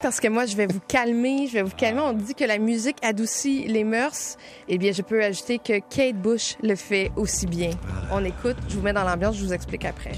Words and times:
Parce 0.00 0.20
que 0.20 0.28
moi, 0.28 0.46
je 0.46 0.54
vais 0.54 0.66
vous 0.66 0.78
calmer, 0.86 1.48
je 1.48 1.54
vais 1.54 1.62
vous 1.62 1.74
calmer. 1.74 2.00
On 2.00 2.12
dit 2.12 2.36
que 2.36 2.44
la 2.44 2.58
musique 2.58 2.98
adoucit 3.02 3.66
les 3.66 3.82
mœurs. 3.82 4.36
Eh 4.68 4.78
bien, 4.78 4.92
je 4.92 5.02
peux 5.02 5.20
ajouter 5.24 5.58
que 5.58 5.80
Kate 5.80 6.14
Bush 6.14 6.54
le 6.62 6.76
fait 6.76 7.10
aussi 7.16 7.46
bien. 7.46 7.70
On 8.12 8.24
écoute, 8.24 8.56
je 8.68 8.76
vous 8.76 8.82
mets 8.82 8.92
dans 8.92 9.02
l'ambiance, 9.02 9.36
je 9.36 9.44
vous 9.44 9.52
explique 9.52 9.84
après. 9.84 10.12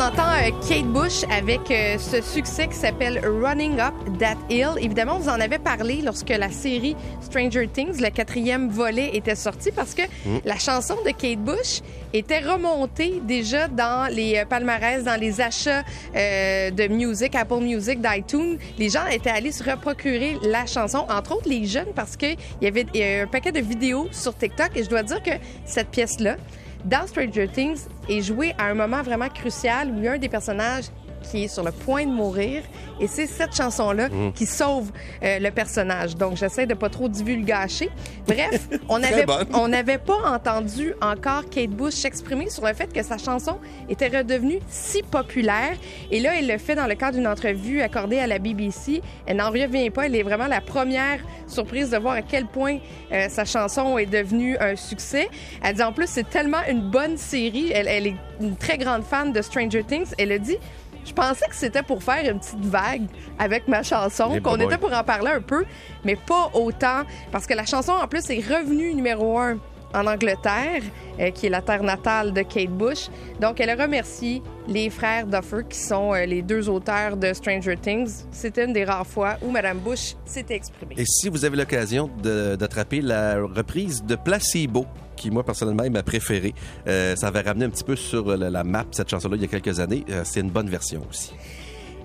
On 0.00 0.02
entend 0.02 0.22
euh, 0.22 0.50
Kate 0.66 0.86
Bush 0.86 1.24
avec 1.30 1.70
euh, 1.70 1.98
ce 1.98 2.22
succès 2.22 2.68
qui 2.68 2.74
s'appelle 2.74 3.20
Running 3.22 3.78
Up 3.78 3.92
That 4.18 4.36
Hill. 4.48 4.70
Évidemment, 4.80 5.18
vous 5.18 5.28
en 5.28 5.40
avez 5.40 5.58
parlé 5.58 6.00
lorsque 6.02 6.30
la 6.30 6.50
série 6.50 6.96
Stranger 7.20 7.68
Things, 7.68 8.00
le 8.00 8.08
quatrième 8.08 8.70
volet, 8.70 9.10
était 9.14 9.34
sorti 9.34 9.70
parce 9.70 9.94
que 9.94 10.02
mm. 10.02 10.40
la 10.44 10.58
chanson 10.58 10.96
de 11.04 11.10
Kate 11.10 11.40
Bush 11.40 11.80
était 12.14 12.38
remontée 12.38 13.20
déjà 13.24 13.68
dans 13.68 14.10
les 14.10 14.38
euh, 14.38 14.44
palmarès, 14.46 15.04
dans 15.04 15.20
les 15.20 15.40
achats 15.40 15.82
de 16.14 16.88
musique, 16.88 17.34
Apple 17.34 17.60
Music, 17.60 18.00
d'iTunes. 18.00 18.58
Les 18.78 18.88
gens 18.88 19.06
étaient 19.06 19.30
allés 19.30 19.52
se 19.52 19.62
reprocurer 19.62 20.38
la 20.42 20.64
chanson, 20.66 21.04
entre 21.10 21.36
autres 21.36 21.48
les 21.48 21.66
jeunes, 21.66 21.92
parce 21.94 22.16
qu'il 22.16 22.36
y 22.62 22.66
avait 22.66 22.86
un 23.22 23.26
paquet 23.26 23.52
de 23.52 23.60
vidéos 23.60 24.08
sur 24.12 24.34
TikTok 24.36 24.70
et 24.76 24.84
je 24.84 24.88
dois 24.88 25.02
dire 25.02 25.22
que 25.22 25.32
cette 25.66 25.88
pièce-là, 25.88 26.36
dans 26.84 27.06
Stranger 27.06 27.48
Things 27.48 27.86
est 28.08 28.22
joué 28.22 28.54
à 28.58 28.66
un 28.66 28.74
moment 28.74 29.02
vraiment 29.02 29.28
crucial 29.28 29.90
où 29.90 30.06
un 30.06 30.18
des 30.18 30.28
personnages 30.28 30.86
qui 31.22 31.44
est 31.44 31.48
sur 31.48 31.62
le 31.62 31.72
point 31.72 32.04
de 32.06 32.10
mourir. 32.10 32.62
Et 33.00 33.06
c'est 33.06 33.26
cette 33.26 33.54
chanson-là 33.54 34.08
mmh. 34.08 34.32
qui 34.32 34.46
sauve 34.46 34.90
euh, 35.22 35.38
le 35.38 35.50
personnage. 35.50 36.16
Donc, 36.16 36.36
j'essaie 36.36 36.66
de 36.66 36.74
pas 36.74 36.90
trop 36.90 37.08
divulgacher. 37.08 37.90
Bref, 38.26 38.68
on 38.88 38.98
n'avait 38.98 39.26
on 39.54 39.68
n'avait 39.68 39.98
pas 39.98 40.18
entendu 40.26 40.94
encore 41.00 41.48
Kate 41.48 41.70
Bush 41.70 41.94
s'exprimer 41.94 42.50
sur 42.50 42.66
le 42.66 42.74
fait 42.74 42.92
que 42.92 43.02
sa 43.02 43.18
chanson 43.18 43.58
était 43.88 44.08
redevenue 44.08 44.58
si 44.68 45.02
populaire. 45.02 45.76
Et 46.10 46.20
là, 46.20 46.32
elle 46.38 46.46
le 46.46 46.58
fait 46.58 46.74
dans 46.74 46.86
le 46.86 46.94
cadre 46.94 47.16
d'une 47.16 47.26
entrevue 47.26 47.80
accordée 47.80 48.18
à 48.18 48.26
la 48.26 48.38
BBC. 48.38 49.02
Elle 49.26 49.38
n'en 49.38 49.50
revient 49.50 49.90
pas. 49.90 50.06
Elle 50.06 50.16
est 50.16 50.22
vraiment 50.22 50.46
la 50.46 50.60
première 50.60 51.20
surprise 51.46 51.90
de 51.90 51.96
voir 51.96 52.14
à 52.14 52.22
quel 52.22 52.46
point 52.46 52.78
euh, 53.12 53.28
sa 53.28 53.44
chanson 53.44 53.98
est 53.98 54.06
devenue 54.06 54.56
un 54.60 54.76
succès. 54.76 55.28
Elle 55.62 55.76
dit 55.76 55.82
en 55.82 55.92
plus, 55.92 56.08
c'est 56.08 56.28
tellement 56.28 56.62
une 56.68 56.90
bonne 56.90 57.16
série. 57.16 57.70
Elle, 57.72 57.88
elle 57.88 58.06
est 58.06 58.16
une 58.40 58.56
très 58.56 58.78
grande 58.78 59.02
fan 59.02 59.32
de 59.32 59.42
Stranger 59.42 59.84
Things. 59.84 60.12
Elle 60.18 60.32
a 60.32 60.38
dit 60.38 60.56
je 61.04 61.12
pensais 61.12 61.46
que 61.46 61.54
c'était 61.54 61.82
pour 61.82 62.02
faire 62.02 62.30
une 62.30 62.38
petite 62.38 62.64
vague 62.64 63.06
avec 63.38 63.68
ma 63.68 63.82
chanson, 63.82 64.40
qu'on 64.42 64.56
était 64.56 64.78
pour 64.78 64.92
en 64.92 65.04
parler 65.04 65.30
un 65.32 65.40
peu, 65.40 65.64
mais 66.04 66.16
pas 66.16 66.50
autant, 66.54 67.02
parce 67.32 67.46
que 67.46 67.54
la 67.54 67.66
chanson, 67.66 67.92
en 67.92 68.06
plus, 68.06 68.28
est 68.30 68.40
revenue 68.40 68.94
numéro 68.94 69.38
un 69.38 69.58
en 69.94 70.06
Angleterre, 70.06 70.82
euh, 71.18 71.30
qui 71.30 71.46
est 71.46 71.50
la 71.50 71.62
terre 71.62 71.82
natale 71.82 72.32
de 72.32 72.42
Kate 72.42 72.70
Bush. 72.70 73.08
Donc, 73.40 73.60
elle 73.60 73.80
remercie 73.80 74.42
les 74.68 74.90
frères 74.90 75.26
Duffer, 75.26 75.64
qui 75.68 75.78
sont 75.78 76.14
euh, 76.14 76.26
les 76.26 76.42
deux 76.42 76.68
auteurs 76.68 77.16
de 77.16 77.32
Stranger 77.32 77.76
Things. 77.76 78.24
C'était 78.30 78.64
une 78.64 78.72
des 78.72 78.84
rares 78.84 79.06
fois 79.06 79.36
où 79.42 79.50
Mme 79.50 79.78
Bush 79.78 80.14
s'était 80.24 80.54
exprimée. 80.54 80.94
Et 80.96 81.04
si 81.06 81.28
vous 81.28 81.44
avez 81.44 81.56
l'occasion 81.56 82.10
d'attraper 82.22 83.00
la 83.00 83.40
reprise 83.40 84.02
de 84.04 84.16
Placebo, 84.16 84.86
qui, 85.16 85.30
moi, 85.30 85.44
personnellement, 85.44 85.84
est 85.84 85.90
ma 85.90 86.02
préférée. 86.02 86.54
Euh, 86.86 87.14
ça 87.14 87.28
avait 87.28 87.42
ramené 87.42 87.66
un 87.66 87.70
petit 87.70 87.84
peu 87.84 87.94
sur 87.94 88.36
la, 88.36 88.64
map 88.64 88.86
cette 88.90 89.10
chanson-là 89.10 89.36
il 89.36 89.42
y 89.42 89.44
a 89.44 89.48
quelques 89.48 89.78
années. 89.78 90.04
C'est 90.24 90.40
une 90.40 90.50
bonne 90.50 90.70
version 90.70 91.02
aussi. 91.10 91.32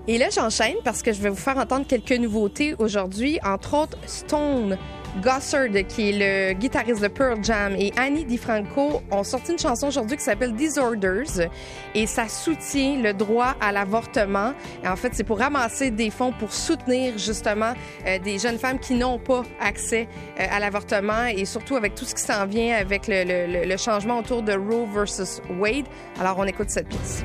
Et 0.08 0.18
là, 0.18 0.28
j'enchaîne 0.32 0.76
parce 0.84 1.02
que 1.02 1.12
je 1.12 1.20
vais 1.20 1.30
vous 1.30 1.36
faire 1.36 1.56
entendre 1.56 1.86
quelques 1.86 2.12
nouveautés 2.12 2.76
aujourd'hui, 2.78 3.40
entre 3.44 3.74
autres 3.74 3.98
Stone 4.06 4.78
Gossard, 5.20 5.68
qui 5.88 6.10
est 6.10 6.52
le 6.52 6.52
guitariste 6.52 7.02
de 7.02 7.08
Pearl 7.08 7.42
Jam, 7.42 7.74
et 7.76 7.92
Annie 7.96 8.24
DiFranco 8.24 9.02
ont 9.10 9.24
sorti 9.24 9.52
une 9.52 9.58
chanson 9.58 9.88
aujourd'hui 9.88 10.16
qui 10.16 10.22
s'appelle 10.22 10.54
Disorders 10.54 11.48
et 11.94 12.06
ça 12.06 12.28
soutient 12.28 13.00
le 13.02 13.14
droit 13.14 13.56
à 13.60 13.72
l'avortement. 13.72 14.52
En 14.86 14.94
fait, 14.94 15.10
c'est 15.12 15.24
pour 15.24 15.38
ramasser 15.38 15.90
des 15.90 16.10
fonds 16.10 16.32
pour 16.38 16.52
soutenir 16.52 17.18
justement 17.18 17.72
euh, 18.06 18.18
des 18.18 18.38
jeunes 18.38 18.58
femmes 18.58 18.78
qui 18.78 18.94
n'ont 18.94 19.18
pas 19.18 19.42
accès 19.58 20.06
euh, 20.38 20.46
à 20.50 20.60
l'avortement 20.60 21.24
et 21.26 21.46
surtout 21.46 21.76
avec 21.76 21.94
tout 21.94 22.04
ce 22.04 22.14
qui 22.14 22.22
s'en 22.22 22.46
vient 22.46 22.76
avec 22.76 23.08
le, 23.08 23.24
le, 23.24 23.64
le 23.66 23.76
changement 23.76 24.18
autour 24.18 24.42
de 24.42 24.52
Roe 24.52 24.86
versus 24.92 25.40
Wade. 25.58 25.86
Alors, 26.20 26.36
on 26.38 26.44
écoute 26.44 26.70
cette 26.70 26.88
pièce. 26.88 27.24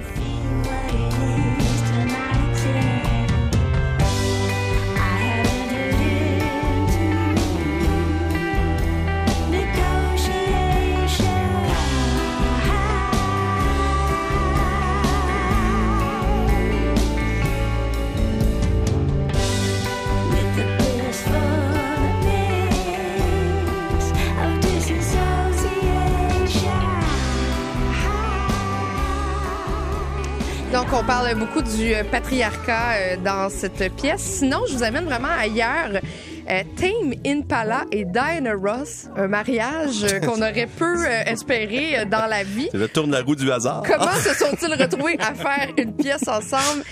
On 30.94 31.04
parle 31.04 31.36
beaucoup 31.36 31.62
du 31.62 31.94
euh, 31.94 32.04
patriarcat 32.04 32.94
euh, 32.94 33.18
dans 33.24 33.50
cette 33.50 33.94
pièce. 33.96 34.22
Sinon, 34.22 34.60
je 34.68 34.74
vous 34.74 34.84
amène 34.84 35.06
vraiment 35.06 35.30
ailleurs. 35.40 36.02
Euh, 36.50 36.64
Tame 36.76 37.14
Impala 37.26 37.86
et 37.92 38.04
Diana 38.04 38.54
Ross, 38.54 39.08
un 39.16 39.28
mariage 39.28 40.06
qu'on 40.22 40.42
aurait 40.42 40.68
peu 40.78 41.06
espéré 41.06 42.06
dans 42.10 42.26
la 42.26 42.44
vie. 42.44 42.68
C'est 42.72 42.78
le 42.78 42.90
tourne 42.90 43.12
la 43.12 43.22
roue 43.22 43.36
du 43.36 43.50
hasard. 43.52 43.84
Comment 43.88 44.12
se 44.24 44.34
sont-ils 44.34 44.74
retrouvés 44.74 45.18
à 45.20 45.34
faire 45.34 45.70
une 45.78 45.94
pièce 45.94 46.28
ensemble? 46.28 46.84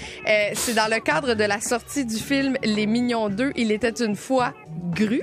c'est 0.54 0.76
dans 0.76 0.90
le 0.90 1.00
cadre 1.02 1.34
de 1.34 1.44
la 1.44 1.60
sortie 1.60 2.06
du 2.06 2.18
film 2.18 2.56
Les 2.64 2.86
Mignons 2.86 3.30
2, 3.30 3.54
Il 3.56 3.72
était 3.72 3.90
une 3.90 4.16
fois 4.16 4.54
Gru. 4.94 5.22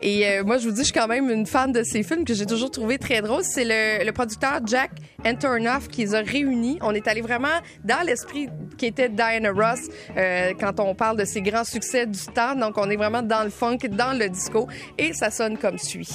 Et 0.00 0.26
euh, 0.26 0.44
moi, 0.44 0.58
je 0.58 0.68
vous 0.68 0.72
dis, 0.72 0.80
je 0.80 0.84
suis 0.84 0.92
quand 0.92 1.08
même 1.08 1.30
une 1.30 1.46
fan 1.46 1.72
de 1.72 1.82
ces 1.82 2.02
films 2.02 2.24
que 2.24 2.34
j'ai 2.34 2.46
toujours 2.46 2.70
trouvé 2.70 2.98
très 2.98 3.22
drôles. 3.22 3.42
C'est 3.44 3.64
le, 3.64 4.10
producteur 4.12 4.60
Jack 4.66 4.92
Antonoff 5.24 5.88
qui 5.88 6.02
les 6.02 6.14
a 6.14 6.20
réunis. 6.20 6.78
On 6.82 6.92
est 6.94 7.06
allé 7.08 7.20
vraiment 7.20 7.60
dans 7.84 8.04
l'esprit 8.06 8.48
qui 8.78 8.86
était 8.86 9.08
Diana 9.08 9.50
Ross 9.50 9.80
euh, 10.16 10.52
quand 10.58 10.80
on 10.80 10.94
parle 10.94 11.18
de 11.18 11.24
ses 11.24 11.42
grands 11.42 11.64
succès 11.64 12.06
du 12.06 12.20
temps. 12.34 12.54
Donc, 12.54 12.78
on 12.78 12.88
est 12.90 12.96
vraiment 12.96 13.22
dans 13.22 13.44
le 13.44 13.50
funk, 13.50 13.78
dans 13.90 14.18
le 14.18 14.28
disco. 14.28 14.68
Et 14.98 15.12
ça 15.12 15.30
sonne 15.30 15.58
comme 15.58 15.78
suit. 15.78 16.08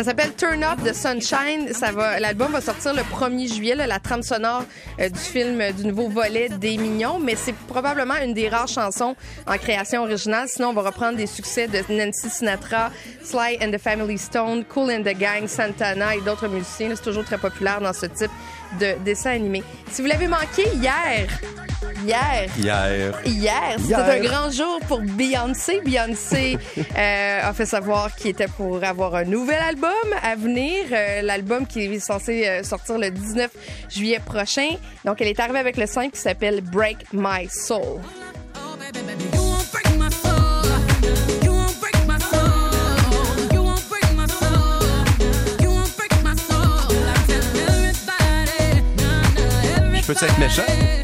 Ça 0.00 0.04
s'appelle 0.04 0.32
Turn 0.34 0.64
Up 0.64 0.78
the 0.82 0.94
Sunshine. 0.94 1.74
Ça 1.74 1.92
va, 1.92 2.18
l'album 2.18 2.50
va 2.52 2.62
sortir 2.62 2.94
le 2.94 3.02
1er 3.02 3.54
juillet, 3.54 3.74
la 3.74 3.98
trame 3.98 4.22
sonore 4.22 4.64
euh, 4.98 5.10
du 5.10 5.18
film 5.18 5.60
euh, 5.60 5.72
du 5.72 5.84
nouveau 5.84 6.08
volet 6.08 6.48
des 6.48 6.78
Mignons, 6.78 7.18
mais 7.18 7.36
c'est 7.36 7.52
probablement 7.52 8.14
une 8.24 8.32
des 8.32 8.48
rares 8.48 8.66
chansons 8.66 9.14
en 9.46 9.58
création 9.58 10.04
originale. 10.04 10.48
Sinon, 10.48 10.68
on 10.68 10.72
va 10.72 10.84
reprendre 10.84 11.18
des 11.18 11.26
succès 11.26 11.68
de 11.68 11.80
Nancy 11.90 12.30
Sinatra, 12.30 12.90
Sly 13.22 13.58
and 13.60 13.72
the 13.72 13.78
Family 13.78 14.16
Stone, 14.16 14.64
Cool 14.64 14.90
and 14.90 15.02
the 15.02 15.14
Gang, 15.14 15.46
Santana 15.46 16.16
et 16.16 16.22
d'autres 16.22 16.48
musiciens. 16.48 16.92
C'est 16.94 17.02
toujours 17.02 17.26
très 17.26 17.36
populaire 17.36 17.82
dans 17.82 17.92
ce 17.92 18.06
type 18.06 18.32
de 18.80 18.94
dessin 19.04 19.32
animé. 19.32 19.62
Si 19.90 20.00
vous 20.00 20.08
l'avez 20.08 20.28
manqué 20.28 20.64
hier, 20.76 21.28
Hier. 22.04 22.48
Hier. 22.58 23.12
Hier. 23.24 23.76
C'était 23.78 23.94
un 23.94 24.20
grand 24.20 24.50
jour 24.50 24.80
pour 24.86 25.00
Beyoncé. 25.00 25.80
Beyoncé 25.80 26.58
euh, 26.96 27.40
a 27.42 27.52
fait 27.52 27.66
savoir 27.66 28.14
qu'il 28.14 28.30
était 28.30 28.48
pour 28.48 28.82
avoir 28.84 29.14
un 29.14 29.24
nouvel 29.24 29.60
album 29.60 29.90
à 30.22 30.36
venir. 30.36 30.86
Euh, 30.92 31.22
l'album 31.22 31.66
qui 31.66 31.84
est 31.84 32.00
censé 32.00 32.46
euh, 32.46 32.62
sortir 32.62 32.98
le 32.98 33.10
19 33.10 33.50
juillet 33.88 34.20
prochain. 34.24 34.70
Donc, 35.04 35.20
elle 35.20 35.28
est 35.28 35.40
arrivée 35.40 35.58
avec 35.58 35.76
le 35.76 35.86
5 35.86 36.12
qui 36.12 36.20
s'appelle 36.20 36.60
Break 36.60 37.06
My 37.12 37.48
Soul. 37.48 38.00
Je 49.94 50.06
peux 50.06 50.24
être 50.24 50.38
méchant? 50.38 50.99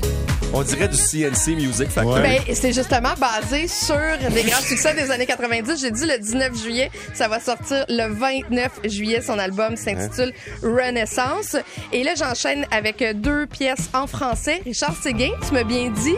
On 0.58 0.62
dirait 0.62 0.88
du 0.88 0.96
CNC 0.96 1.56
Music 1.56 1.88
Factory. 1.90 2.20
Ouais. 2.22 2.42
Ben, 2.46 2.54
c'est 2.54 2.72
justement 2.72 3.12
basé 3.18 3.68
sur 3.68 3.96
des 4.32 4.42
grands 4.42 4.60
succès 4.60 4.94
des 4.94 5.10
années 5.10 5.26
90. 5.26 5.78
J'ai 5.80 5.90
dit 5.90 6.06
le 6.06 6.18
19 6.18 6.56
juillet, 6.62 6.90
ça 7.14 7.28
va 7.28 7.40
sortir 7.40 7.84
le 7.88 8.12
29 8.12 8.70
juillet. 8.84 9.20
Son 9.20 9.38
album 9.38 9.76
s'intitule 9.76 10.32
Renaissance. 10.62 11.56
Et 11.92 12.02
là, 12.04 12.12
j'enchaîne 12.16 12.64
avec 12.70 13.04
deux 13.20 13.46
pièces 13.46 13.88
en 13.92 14.06
français. 14.06 14.62
Richard 14.64 14.94
Séguin, 15.02 15.30
tu 15.46 15.52
m'as 15.54 15.64
bien 15.64 15.90
dit. 15.90 16.16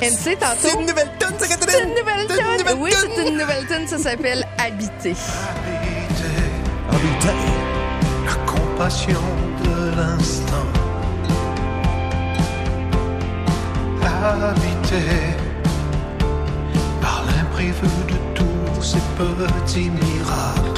MC 0.00 0.36
tantôt. 0.38 0.56
C'est 0.58 0.74
une 0.80 0.86
nouvelle 0.86 1.10
tonne, 1.18 1.34
c'est 1.38 1.46
C'est 1.70 1.82
une 1.84 1.90
nouvelle 1.90 2.26
C'est 2.28 2.40
une 2.40 2.44
tune. 2.44 2.58
nouvelle 2.58 2.76
Oui, 2.78 2.90
tune. 2.90 3.10
c'est 3.16 3.28
une 3.28 3.38
nouvelle 3.38 3.66
tune. 3.66 3.86
Ça 3.88 3.98
s'appelle 3.98 4.44
Habiter. 4.58 5.14
la 8.26 8.34
compassion 8.46 9.20
de 9.64 9.96
l'instant. 9.96 10.81
Habité 14.24 15.34
par 17.00 17.24
l'imprévu 17.26 17.88
de 18.08 18.14
tous 18.36 18.80
ces 18.80 19.00
petits 19.18 19.90
miracles. 19.90 20.71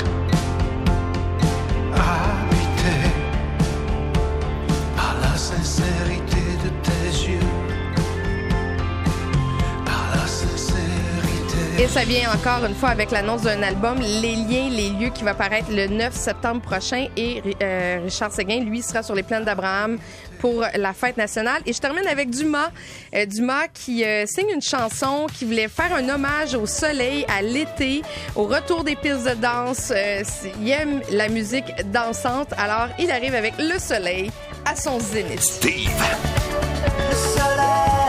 Et 11.85 11.89
ça 11.89 12.03
vient 12.05 12.33
encore 12.33 12.65
une 12.65 12.75
fois 12.75 12.89
avec 12.89 13.11
l'annonce 13.11 13.43
d'un 13.43 13.63
album, 13.63 13.99
Les 14.01 14.37
liens, 14.37 14.71
les 14.71 14.89
lieux, 14.89 15.11
qui 15.11 15.23
va 15.23 15.35
paraître 15.35 15.71
le 15.71 15.87
9 15.87 16.15
septembre 16.15 16.63
prochain. 16.63 17.09
Et 17.15 17.43
euh, 17.63 18.01
Richard 18.03 18.33
Séguin, 18.33 18.61
lui, 18.61 18.81
sera 18.81 19.03
sur 19.03 19.15
les 19.15 19.23
plaines 19.23 19.45
d'Abraham 19.45 19.99
pour 20.39 20.65
la 20.75 20.95
fête 20.95 21.19
nationale. 21.19 21.61
Et 21.67 21.75
je 21.75 21.81
termine 21.81 22.07
avec 22.07 22.31
Dumas. 22.31 22.71
Euh, 23.15 23.27
Dumas 23.27 23.69
qui 23.69 24.03
euh, 24.03 24.25
signe 24.25 24.49
une 24.55 24.63
chanson 24.63 25.27
qui 25.31 25.45
voulait 25.45 25.69
faire 25.69 25.95
un 25.95 26.09
hommage 26.09 26.55
au 26.55 26.65
soleil, 26.65 27.27
à 27.29 27.43
l'été, 27.43 28.01
au 28.35 28.45
retour 28.45 28.83
des 28.83 28.97
pistes 28.97 29.29
de 29.29 29.35
danse. 29.35 29.93
Euh, 29.95 30.23
il 30.63 30.71
aime 30.71 31.03
la 31.11 31.29
musique 31.29 31.67
dansante. 31.93 32.55
Alors, 32.57 32.89
il 32.99 33.11
arrive 33.11 33.35
avec 33.35 33.53
le 33.59 33.79
soleil 33.79 34.31
à 34.65 34.75
son 34.75 34.99
zénith. 35.01 35.43
Steve. 35.43 35.91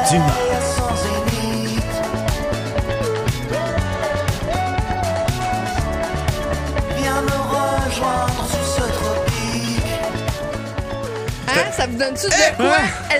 Dumas. 0.09 0.55
Viens 1.03 1.24
Hein? 11.55 11.71
Ça 11.75 11.87
vous 11.87 11.97
donne-tu 11.97 12.27
de 12.27 12.55
quoi? 12.55 12.77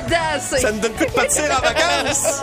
Danser? 0.10 0.62
Ça 0.62 0.72
me 0.72 0.80
donne 0.80 0.94
plus 0.94 1.06
de 1.06 1.12
partir 1.12 1.44
en 1.46 1.62
vacances. 1.62 2.42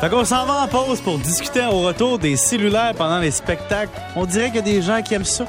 Fait 0.00 0.08
qu'on 0.08 0.24
s'en 0.24 0.46
va 0.46 0.62
en 0.62 0.68
pause 0.68 1.00
pour 1.00 1.18
discuter 1.18 1.64
au 1.66 1.80
retour 1.80 2.18
des 2.18 2.36
cellulaires 2.36 2.94
pendant 2.96 3.18
les 3.18 3.30
spectacles. 3.32 3.90
On 4.14 4.26
dirait 4.26 4.46
qu'il 4.46 4.56
y 4.56 4.58
a 4.58 4.62
des 4.62 4.82
gens 4.82 5.02
qui 5.02 5.14
aiment 5.14 5.24
ça. 5.24 5.44